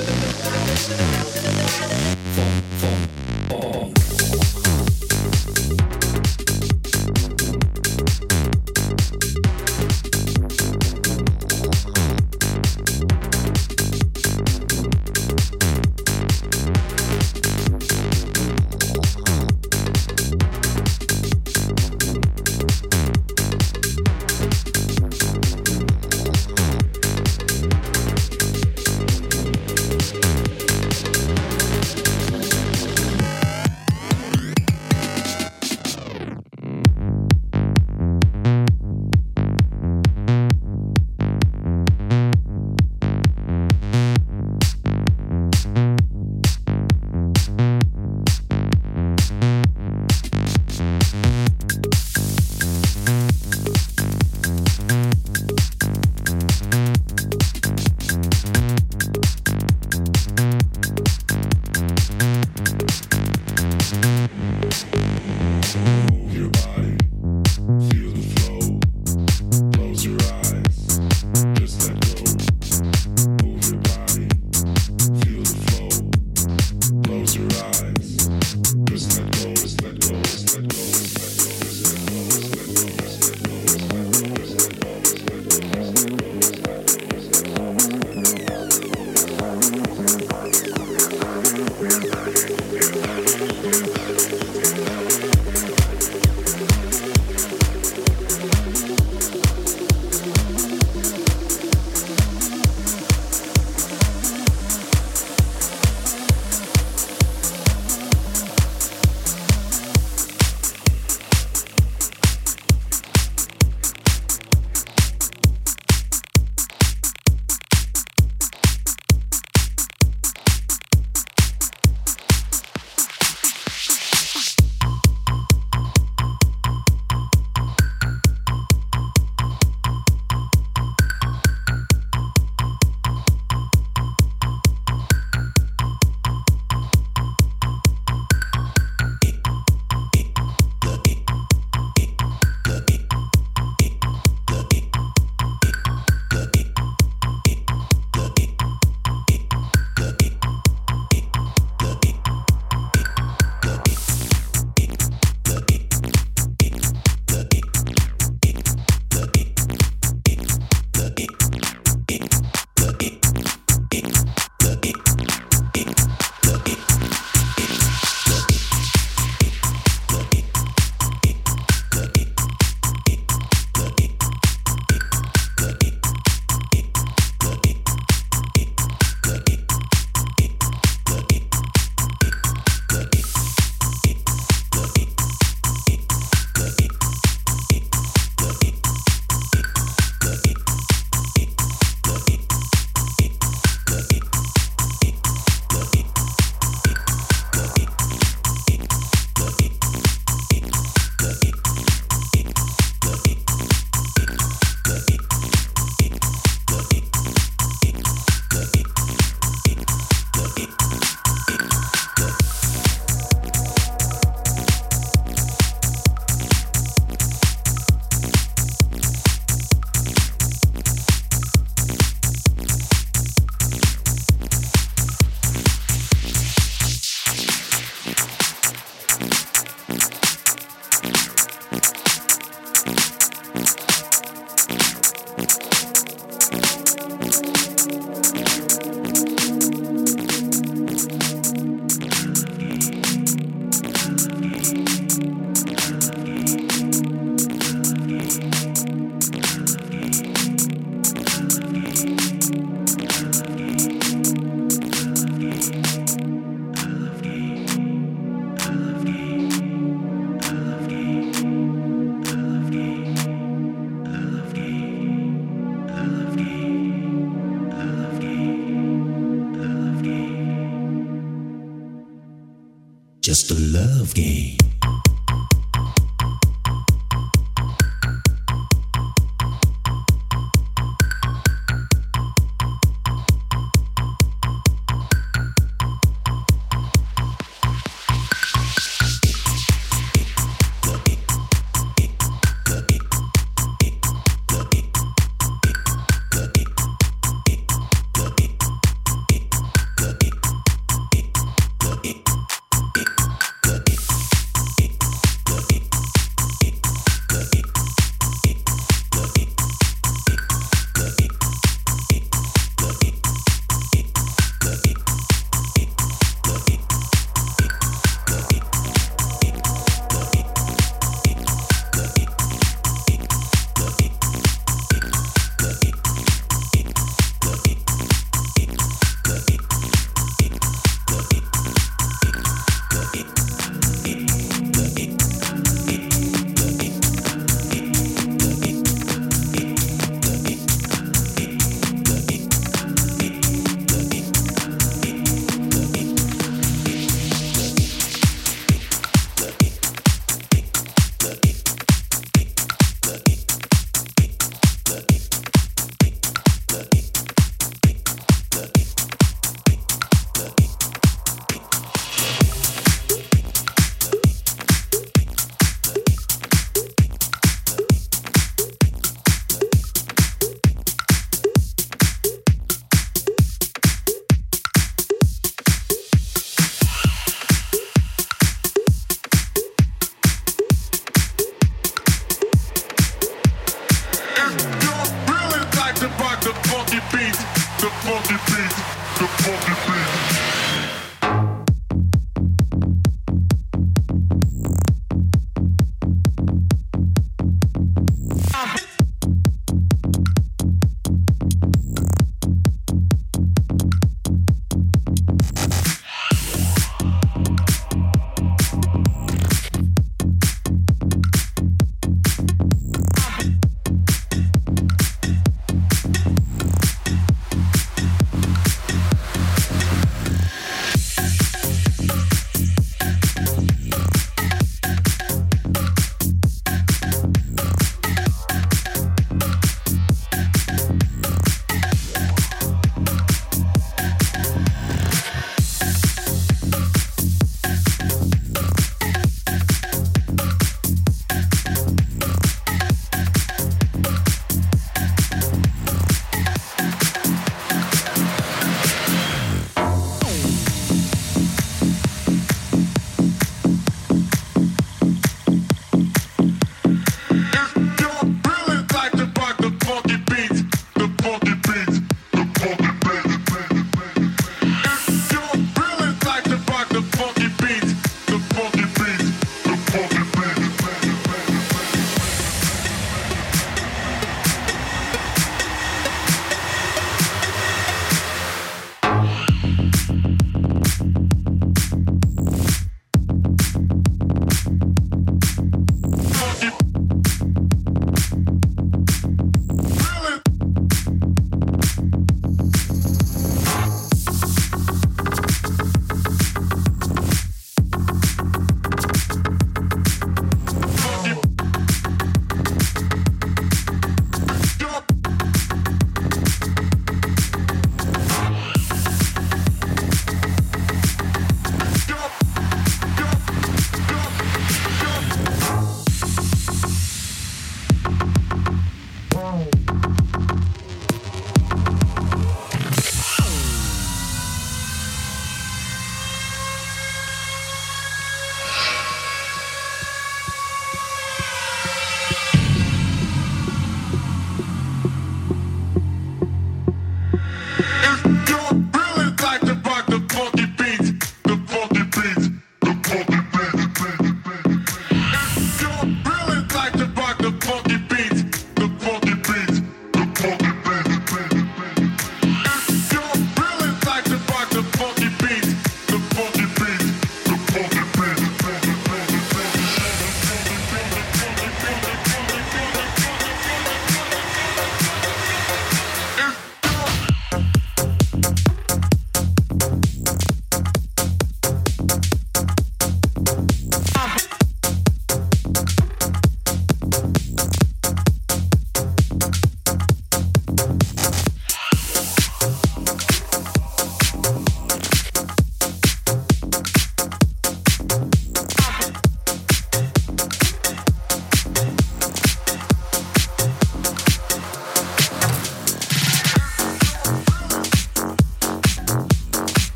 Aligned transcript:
Form, 0.00 0.08
form, 2.78 3.08
form. 3.60 3.99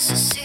just 0.00 0.34
a 0.34 0.39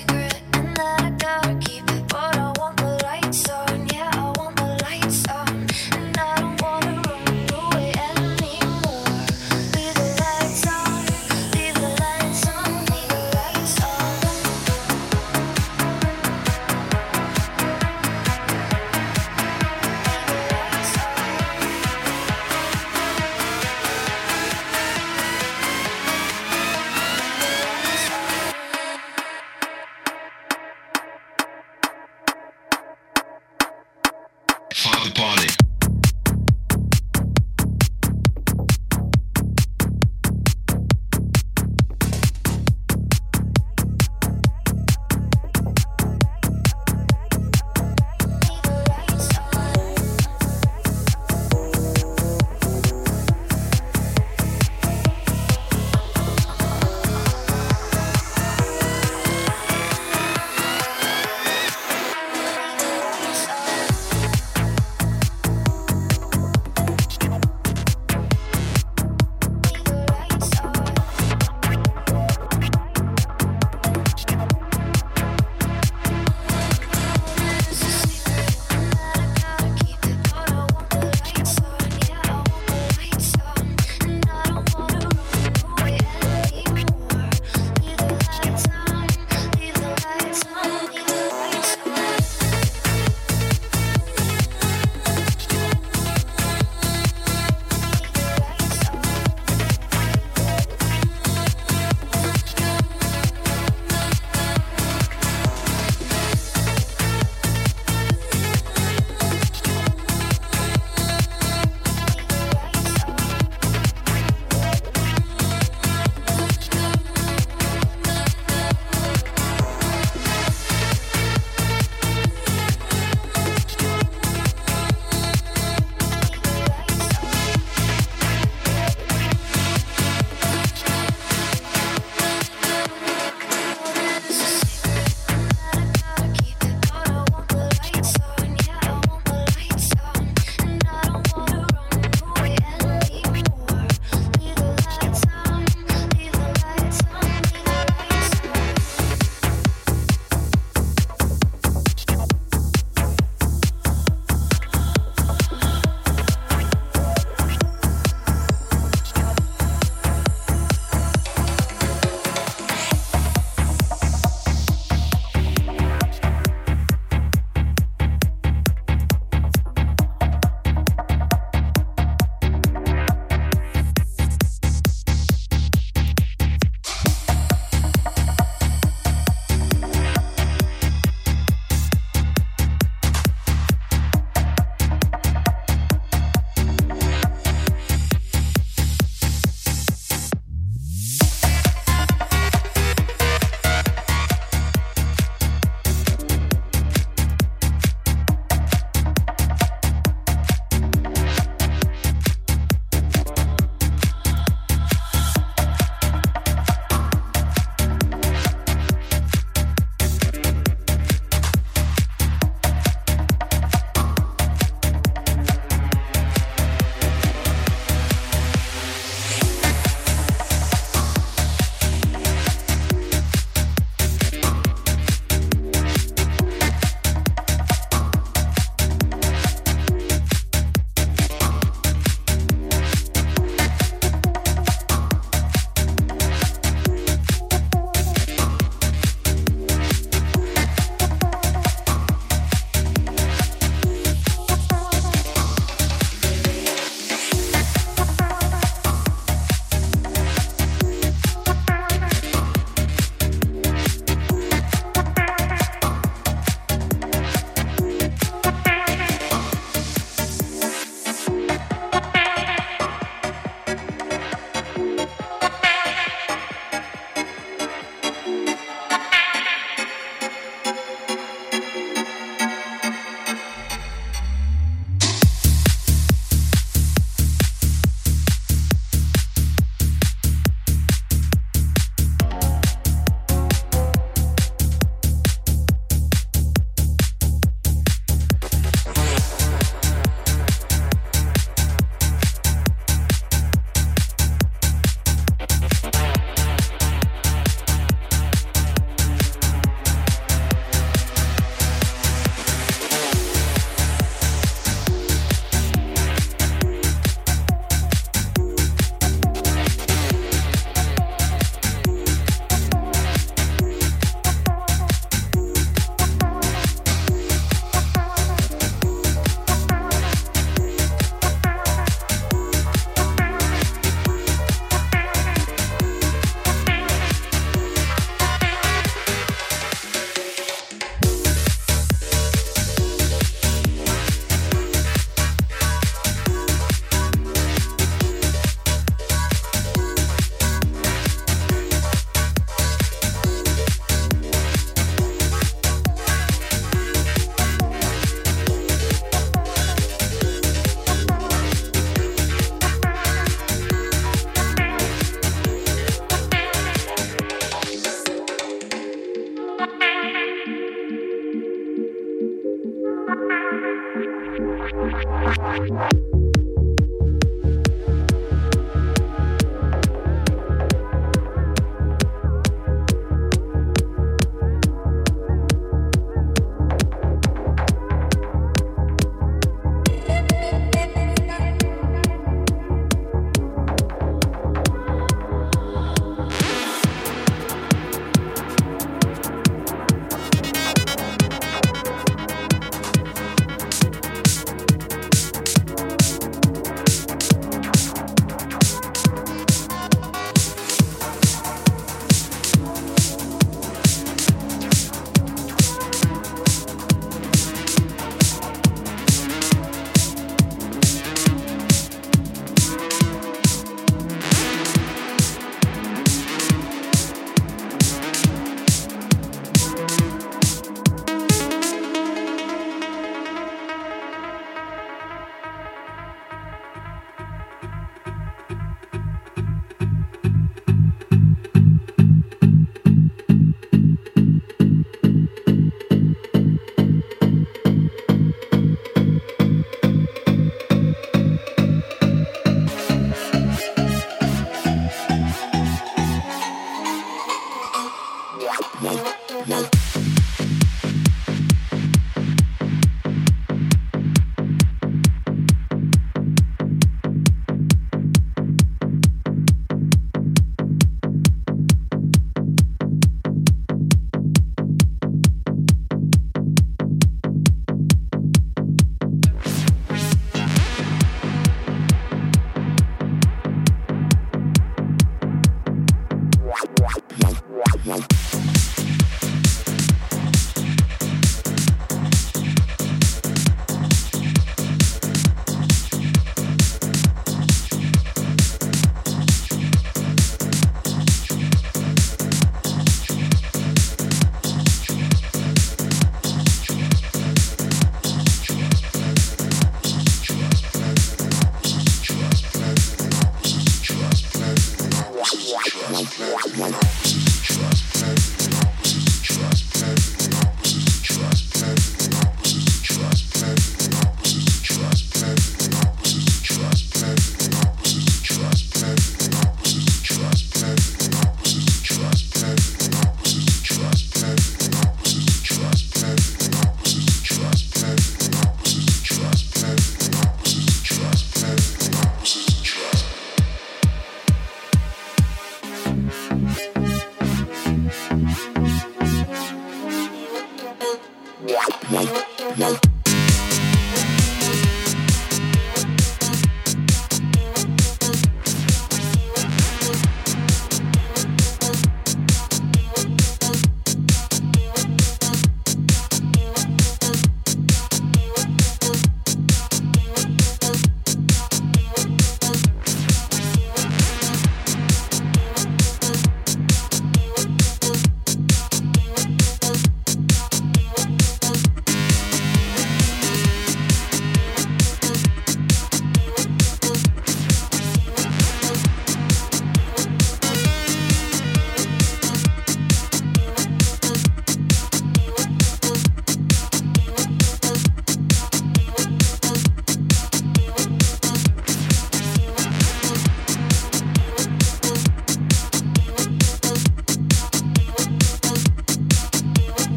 trust, 505.55 506.13
trust, 506.13 506.55
trust, 506.55 507.24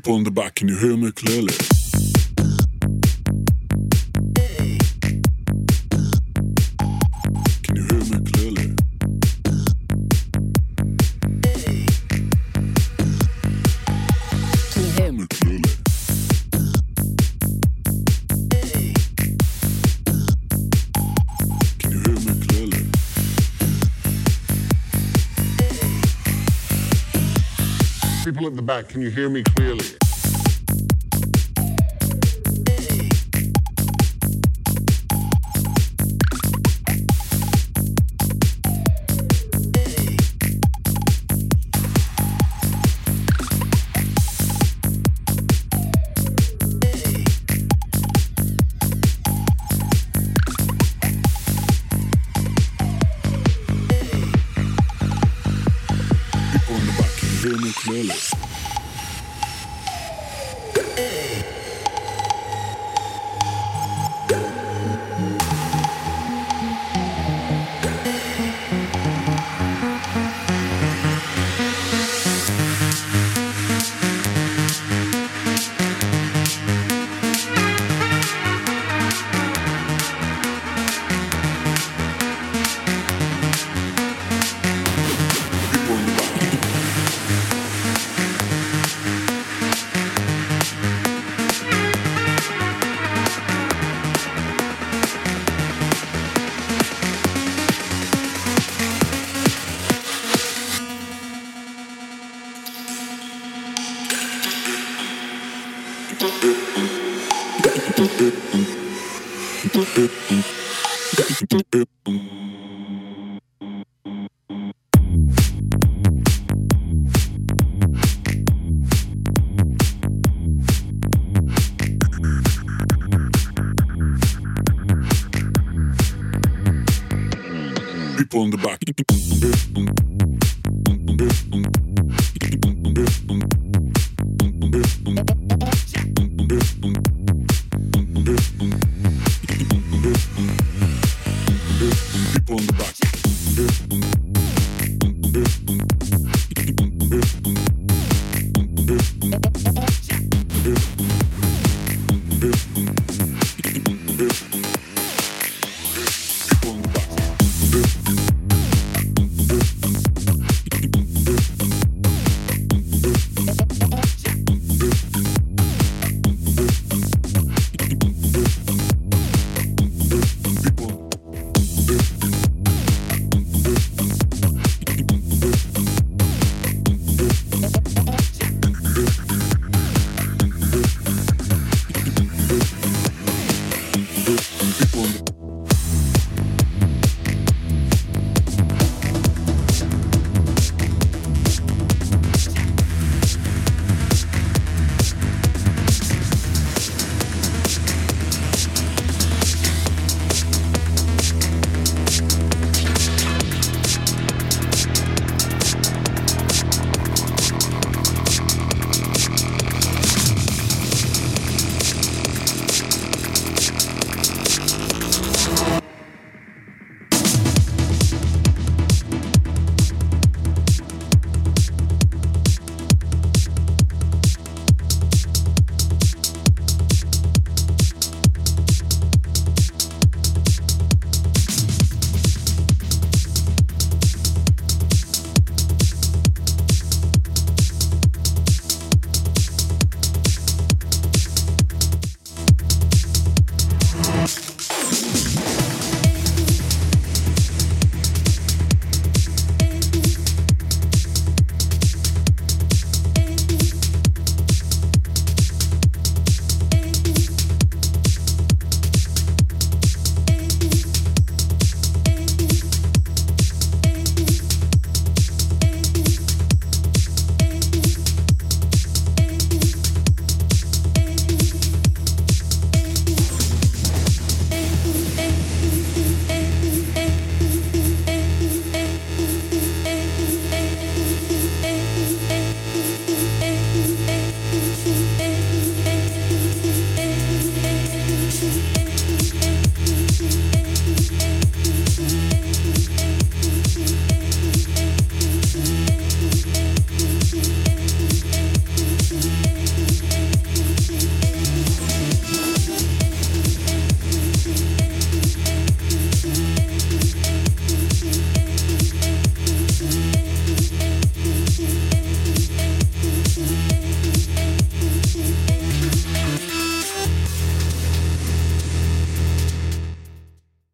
People 0.00 0.14
on 0.14 0.24
the 0.24 0.30
back, 0.30 0.54
can 0.54 0.66
you 0.66 0.78
hear 0.78 0.96
me 0.96 1.12
clearly? 1.12 1.79
the 28.60 28.66
back. 28.66 28.88
Can 28.88 29.00
you 29.00 29.10
hear 29.10 29.30
me 29.30 29.42
clearly? 29.42 29.99